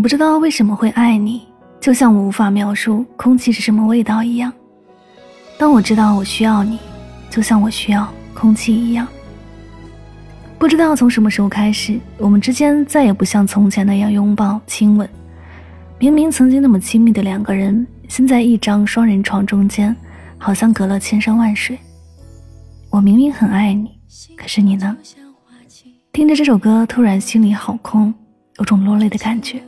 [0.00, 1.46] 我不知道为什么会爱你，
[1.78, 4.50] 就像我无法描述空气是什么味道一样。
[5.58, 6.78] 当我知道我需要你，
[7.28, 9.06] 就像我需要空气一样。
[10.58, 15.06] 不知道从什么时候开始，我们之间再也不像从前那样拥抱亲吻。
[15.98, 19.94] 明明曾经那么亲密的两个人，现在一张双人床中间，
[20.38, 21.78] 好像隔了千山万水。
[22.88, 23.90] 我明明很爱你，
[24.34, 24.96] 可是你呢？
[26.10, 28.14] 听着这首歌，突然心里好空，
[28.56, 29.62] 有种落泪的感觉。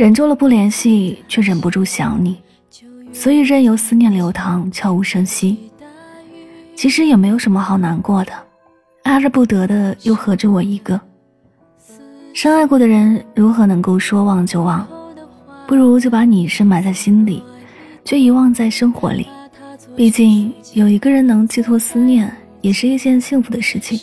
[0.00, 2.38] 忍住了不联系，却忍不住想你，
[3.12, 5.58] 所以任由思念流淌，悄无声息。
[6.74, 8.32] 其实也没有什么好难过的，
[9.02, 10.98] 爱而不得的又何止我一个？
[12.32, 14.88] 深爱过的人如何能够说忘就忘？
[15.66, 17.42] 不如就把你深埋在心里，
[18.02, 19.26] 却遗忘在生活里。
[19.94, 24.00] 毕竟有一个人能寄托思念，也是一件幸福的事情。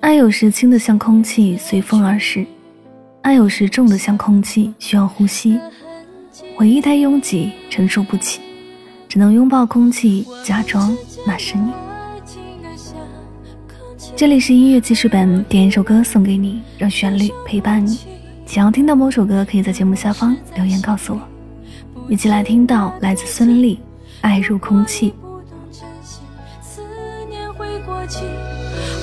[0.00, 2.44] 爱有时轻的像空气，随风而逝。
[3.22, 5.60] 爱有时重的像空气，需要呼吸。
[6.56, 8.40] 回忆太拥挤，承受不起，
[9.08, 10.96] 只能拥抱空气，假装
[11.26, 11.70] 那是你。
[14.16, 18.00] 这里是音乐记事本，点一首歌送给你，让旋律陪伴你。
[18.46, 21.20] 想要听到某首歌，可以在节目下方留言告诉我。
[22.08, 23.76] 一起来听到来自孙俪
[24.22, 25.12] 《爱如空气》。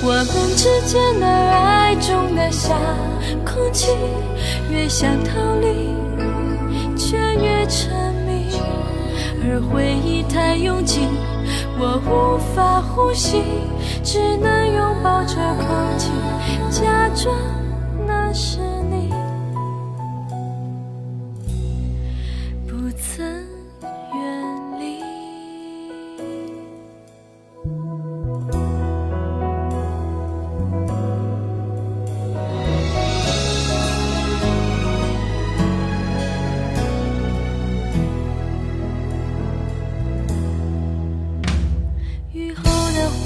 [0.04, 2.78] 我们之间的爱重得像
[3.44, 3.88] 空气，
[4.70, 5.96] 越想逃离，
[6.96, 8.48] 却越沉迷。
[9.44, 11.02] 而回忆太拥挤，
[11.80, 13.44] 我无法呼吸，
[14.04, 15.36] 只能拥抱着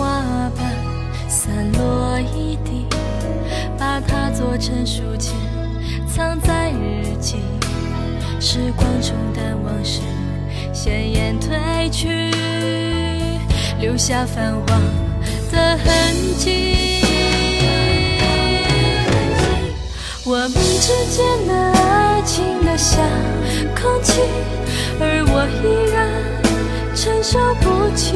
[0.01, 0.65] 花瓣
[1.29, 2.87] 散落一地，
[3.77, 5.35] 把它做成书签，
[6.07, 7.35] 藏在日记。
[8.39, 10.01] 时光冲淡往事，
[10.73, 12.31] 鲜艳褪去，
[13.79, 14.81] 留下泛黄
[15.51, 15.85] 的痕
[16.35, 17.03] 迹。
[20.25, 23.05] 我们之间的爱情的像
[23.79, 24.19] 空气，
[24.99, 26.09] 而我依然
[26.95, 28.15] 承受不起。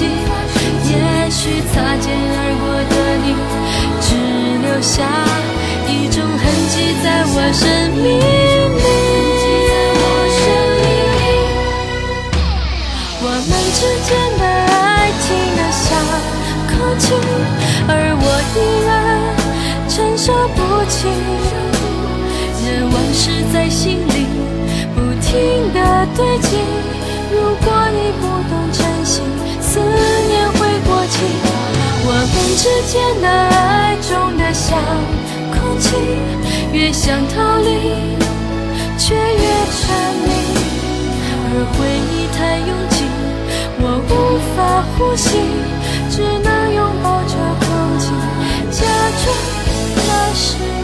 [0.00, 3.26] 也许擦肩而过的你，
[4.00, 4.08] 只
[4.62, 5.04] 留下
[5.86, 7.62] 一种痕迹在我生
[8.00, 8.90] 命里。
[13.24, 14.42] 我们之间的
[14.72, 15.24] 爱情
[15.56, 15.84] 的像
[16.68, 17.04] 空气，
[17.86, 18.26] 而我
[18.56, 18.90] 依然
[19.88, 20.58] 承受不
[20.88, 20.96] 起。
[22.64, 23.20] 任往事
[23.52, 24.26] 在心里
[24.94, 25.30] 不停
[25.74, 25.78] 的
[26.16, 26.56] 堆积。
[27.30, 28.80] 如果你不懂珍，
[32.04, 34.78] 我们之间的爱，重得像
[35.52, 35.94] 空气，
[36.72, 37.68] 越想逃离
[38.98, 39.80] 却越沉
[40.24, 40.28] 迷，
[41.48, 41.78] 而回
[42.10, 42.96] 忆太拥挤，
[43.78, 44.10] 我无
[44.56, 45.38] 法呼吸，
[46.10, 47.66] 只能拥抱着空
[47.98, 48.04] 气，
[48.70, 48.80] 假
[49.22, 49.24] 装
[50.06, 50.81] 那是。